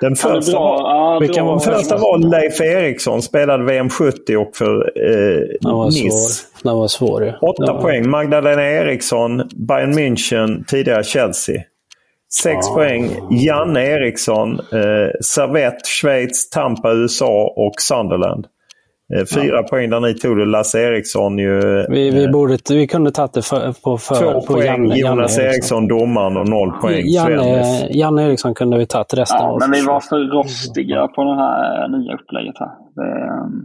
[0.00, 4.36] Den Ja, första var, Ja, Vilken var den första var Leif Eriksson, spelade VM 70
[4.36, 6.08] och för eh, Den var Nice.
[6.10, 6.62] svår.
[6.68, 7.32] Den var svår ju.
[7.40, 8.10] Åtta poäng.
[8.10, 11.62] Magdalena Eriksson, Bayern München, tidigare Chelsea.
[12.42, 13.10] Sex poäng.
[13.30, 18.46] Janne Eriksson, eh, Servette, Schweiz, Tampa, USA och Sunderland.
[19.14, 20.44] Eh, fyra poäng där ni tog det.
[20.44, 21.86] Lasse Eriksson ju.
[21.88, 24.66] Vi, vi, borde, vi kunde tagit det för, på, för, Två på poäng.
[24.66, 27.02] Janne, Jonas Janne Eriksson, domaren och noll poäng.
[27.06, 27.88] Janne.
[27.90, 29.58] Janne Eriksson kunde vi tagit resten Ja, av.
[29.60, 32.70] men vi var för rostiga på det här nya upplägget här.
[32.94, 33.64] Det, ehm,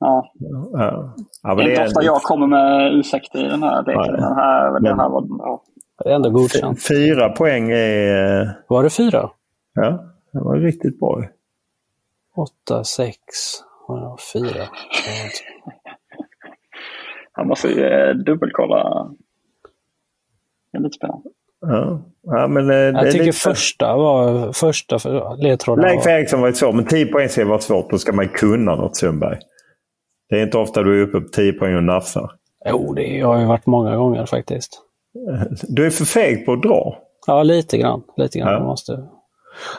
[0.00, 0.24] ja.
[0.72, 1.14] Ja.
[1.42, 4.02] Ja, Det är inte ofta jag kommer med ursäkter i den här leken.
[4.12, 4.20] Nej.
[4.20, 5.62] Den här, den Men- här var, ja.
[6.04, 6.86] Det är ändå godkänt.
[6.88, 8.40] Fyra poäng är...
[8.42, 9.30] eh, Var det fyra?
[9.74, 11.24] Ja, det var riktigt bra.
[12.36, 13.18] Åtta, sex,
[14.32, 14.64] fyra.
[17.32, 19.08] Han måste ju eh, dubbelkolla.
[20.72, 21.28] Det är lite spännande.
[21.60, 22.00] Ja.
[22.22, 23.38] Ja, men, eh, det är Jag tycker lite...
[23.38, 25.84] första var första för, ledtråden.
[25.84, 27.90] Leif Var, Eriksson var ett svårt, men 10 poäng ska vara svårt.
[27.90, 29.38] Då ska man kunna något Sundberg.
[30.28, 32.30] Det är inte ofta du är uppe på 10 poäng och nafsar.
[32.66, 34.80] jo, det har ju varit många gånger faktiskt.
[35.62, 36.96] Du är för feg på att dra.
[37.26, 38.02] Ja, lite grann.
[38.16, 38.52] Lite grann.
[38.52, 38.60] Ja.
[38.60, 38.98] Måste...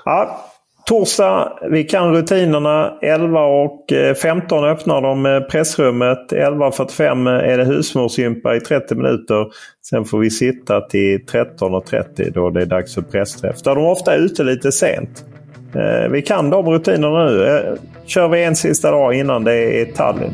[0.06, 0.40] Ja,
[0.88, 2.98] torsdag, vi kan rutinerna.
[3.02, 6.32] 11 och eh, 15 öppnar de eh, pressrummet.
[6.32, 9.46] 11.45 är det husmorsgympa i 30 minuter.
[9.90, 13.62] Sen får vi sitta till 13.30 då det är dags för pressträff.
[13.62, 15.26] Där de ofta är ute lite sent.
[15.76, 17.48] Eh, Vi kan de rutinerna nu.
[17.48, 17.74] Eh,
[18.06, 20.34] Kör vi en sista dag innan det är Tallinn.